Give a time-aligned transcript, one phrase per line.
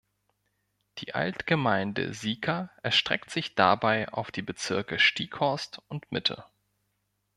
[0.97, 6.43] Die Altgemeinde Sieker erstreckt sich dabei auf die Bezirke Stieghorst und Mitte.